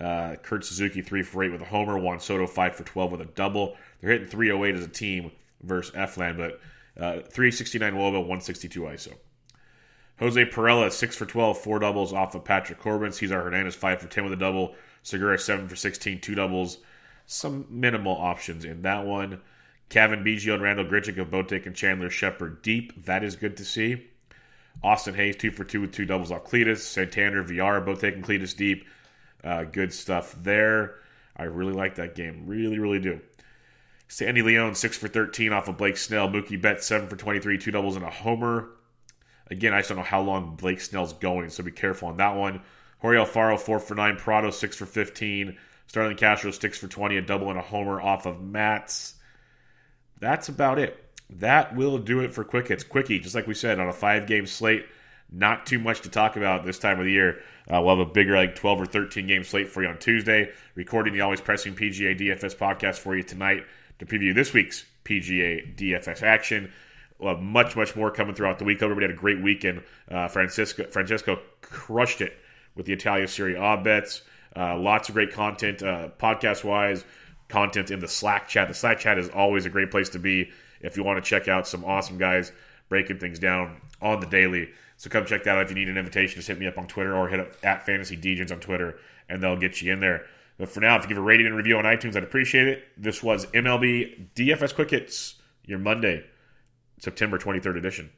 Uh, 0.00 0.36
Kurt 0.42 0.64
Suzuki, 0.64 1.02
3 1.02 1.22
for 1.22 1.44
8 1.44 1.52
with 1.52 1.62
a 1.62 1.66
homer. 1.66 1.98
Juan 1.98 2.18
Soto, 2.18 2.46
5 2.46 2.74
for 2.74 2.84
12 2.84 3.12
with 3.12 3.20
a 3.20 3.26
double. 3.26 3.76
They're 4.00 4.10
hitting 4.10 4.28
308 4.28 4.74
as 4.74 4.84
a 4.84 4.88
team 4.88 5.30
versus 5.62 5.94
Eflin, 5.94 6.36
but 6.36 6.60
uh, 6.96 7.20
369 7.20 7.94
Woba, 7.94 8.14
162 8.14 8.80
ISO. 8.82 9.12
Jose 10.18 10.44
Pirela, 10.46 10.90
6 10.90 11.16
for 11.16 11.26
12, 11.26 11.58
4 11.58 11.78
doubles 11.78 12.12
off 12.12 12.34
of 12.34 12.44
Patrick 12.44 12.80
Corbin. 12.80 13.12
Cesar 13.12 13.42
Hernandez, 13.42 13.74
5 13.74 14.00
for 14.00 14.08
10 14.08 14.24
with 14.24 14.32
a 14.32 14.36
double. 14.36 14.74
Segura, 15.02 15.38
7 15.38 15.68
for 15.68 15.76
16, 15.76 16.20
2 16.20 16.34
doubles. 16.34 16.78
Some 17.26 17.66
minimal 17.70 18.16
options 18.16 18.64
in 18.64 18.82
that 18.82 19.04
one. 19.04 19.40
Cavan 19.92 20.24
Biggio 20.24 20.54
and 20.54 20.62
Randal 20.62 20.86
Grichuk 20.86 21.18
have 21.18 21.30
both 21.30 21.48
taken 21.48 21.74
Chandler 21.74 22.08
Shepherd 22.08 22.62
deep. 22.62 23.04
That 23.04 23.22
is 23.22 23.36
good 23.36 23.58
to 23.58 23.64
see. 23.66 24.02
Austin 24.82 25.12
Hays, 25.14 25.36
two 25.36 25.50
for 25.50 25.64
two 25.64 25.82
with 25.82 25.92
two 25.92 26.06
doubles 26.06 26.32
off 26.32 26.44
Cletus. 26.44 26.78
Santander, 26.78 27.42
Villar, 27.42 27.78
both 27.82 28.00
taking 28.00 28.22
Cletus 28.22 28.56
deep. 28.56 28.86
Uh, 29.44 29.64
good 29.64 29.92
stuff 29.92 30.34
there. 30.42 30.94
I 31.36 31.42
really 31.42 31.74
like 31.74 31.96
that 31.96 32.14
game. 32.14 32.44
Really, 32.46 32.78
really 32.78 33.00
do. 33.00 33.20
Sandy 34.08 34.40
Leon, 34.40 34.76
6 34.76 34.96
for 34.96 35.08
13 35.08 35.52
off 35.52 35.68
of 35.68 35.76
Blake 35.76 35.98
Snell. 35.98 36.26
Mookie 36.26 36.60
Betts, 36.60 36.86
7 36.86 37.06
for 37.06 37.16
23, 37.16 37.58
two 37.58 37.70
doubles 37.70 37.96
and 37.96 38.04
a 38.06 38.10
homer. 38.10 38.70
Again, 39.50 39.74
I 39.74 39.80
just 39.80 39.90
don't 39.90 39.98
know 39.98 40.04
how 40.04 40.22
long 40.22 40.56
Blake 40.56 40.80
Snell's 40.80 41.12
going, 41.12 41.50
so 41.50 41.62
be 41.62 41.70
careful 41.70 42.08
on 42.08 42.16
that 42.16 42.34
one. 42.34 42.62
Jorge 43.00 43.18
Alfaro, 43.18 43.60
4 43.60 43.78
for 43.78 43.94
9. 43.94 44.16
Prado, 44.16 44.50
6 44.50 44.74
for 44.74 44.86
15. 44.86 45.58
Starlin 45.86 46.16
Castro, 46.16 46.50
6 46.50 46.78
for 46.78 46.88
20, 46.88 47.18
a 47.18 47.20
double 47.20 47.50
and 47.50 47.58
a 47.58 47.62
homer 47.62 48.00
off 48.00 48.24
of 48.24 48.40
Matz 48.40 49.16
that's 50.22 50.48
about 50.48 50.78
it. 50.78 51.04
That 51.30 51.74
will 51.74 51.98
do 51.98 52.20
it 52.20 52.32
for 52.32 52.44
Quick 52.44 52.68
Hits. 52.68 52.84
Quickie, 52.84 53.18
just 53.18 53.34
like 53.34 53.48
we 53.48 53.54
said, 53.54 53.80
on 53.80 53.88
a 53.88 53.92
five 53.92 54.26
game 54.26 54.46
slate. 54.46 54.86
Not 55.30 55.66
too 55.66 55.78
much 55.78 56.02
to 56.02 56.10
talk 56.10 56.36
about 56.36 56.64
this 56.64 56.78
time 56.78 57.00
of 57.00 57.06
the 57.06 57.12
year. 57.12 57.40
Uh, 57.68 57.80
we'll 57.82 57.96
have 57.96 58.06
a 58.06 58.10
bigger, 58.10 58.36
like 58.36 58.54
12 58.54 58.82
or 58.82 58.86
13 58.86 59.26
game 59.26 59.42
slate 59.42 59.68
for 59.68 59.82
you 59.82 59.88
on 59.88 59.98
Tuesday. 59.98 60.50
Recording 60.74 61.12
the 61.14 61.22
Always 61.22 61.40
Pressing 61.40 61.74
PGA 61.74 62.18
DFS 62.18 62.54
podcast 62.54 62.98
for 62.98 63.16
you 63.16 63.22
tonight 63.22 63.64
to 63.98 64.06
preview 64.06 64.34
this 64.34 64.52
week's 64.52 64.84
PGA 65.04 65.74
DFS 65.74 66.22
action. 66.22 66.70
We'll 67.18 67.34
have 67.34 67.42
much, 67.42 67.74
much 67.74 67.96
more 67.96 68.10
coming 68.10 68.34
throughout 68.34 68.58
the 68.58 68.64
week. 68.64 68.82
Everybody 68.82 69.06
had 69.06 69.16
a 69.16 69.18
great 69.18 69.42
weekend. 69.42 69.82
Uh, 70.08 70.28
Francisco, 70.28 70.84
Francesco 70.84 71.40
crushed 71.62 72.20
it 72.20 72.36
with 72.76 72.86
the 72.86 72.92
Italia 72.92 73.26
Serie 73.26 73.56
A 73.56 73.76
bets. 73.76 74.22
Uh, 74.54 74.76
lots 74.76 75.08
of 75.08 75.14
great 75.14 75.32
content, 75.32 75.82
uh, 75.82 76.10
podcast 76.18 76.62
wise, 76.62 77.04
content 77.52 77.90
in 77.90 78.00
the 78.00 78.08
Slack 78.08 78.48
chat. 78.48 78.66
The 78.66 78.74
Slack 78.74 78.98
chat 78.98 79.18
is 79.18 79.28
always 79.28 79.66
a 79.66 79.70
great 79.70 79.90
place 79.90 80.08
to 80.10 80.18
be 80.18 80.50
if 80.80 80.96
you 80.96 81.04
want 81.04 81.22
to 81.22 81.28
check 81.28 81.46
out 81.46 81.68
some 81.68 81.84
awesome 81.84 82.18
guys 82.18 82.50
breaking 82.88 83.18
things 83.18 83.38
down 83.38 83.80
on 84.00 84.20
the 84.20 84.26
daily. 84.26 84.70
So 84.96 85.10
come 85.10 85.26
check 85.26 85.44
that 85.44 85.56
out. 85.56 85.62
If 85.62 85.70
you 85.70 85.76
need 85.76 85.88
an 85.88 85.98
invitation, 85.98 86.36
just 86.36 86.48
hit 86.48 86.58
me 86.58 86.66
up 86.66 86.78
on 86.78 86.86
Twitter 86.86 87.14
or 87.14 87.28
hit 87.28 87.40
up 87.40 87.52
at 87.62 87.86
Fantasy 87.86 88.16
Degens 88.16 88.50
on 88.50 88.60
Twitter, 88.60 88.98
and 89.28 89.42
they'll 89.42 89.56
get 89.56 89.80
you 89.82 89.92
in 89.92 90.00
there. 90.00 90.26
But 90.58 90.68
for 90.68 90.80
now, 90.80 90.96
if 90.96 91.02
you 91.02 91.08
give 91.08 91.18
a 91.18 91.22
rating 91.22 91.46
and 91.46 91.56
review 91.56 91.76
on 91.78 91.84
iTunes, 91.84 92.16
I'd 92.16 92.22
appreciate 92.22 92.68
it. 92.68 92.84
This 92.96 93.22
was 93.22 93.46
MLB 93.46 94.28
DFS 94.34 94.74
Quick 94.74 94.90
Hits, 94.90 95.36
your 95.64 95.78
Monday, 95.78 96.24
September 96.98 97.38
23rd 97.38 97.76
edition. 97.78 98.10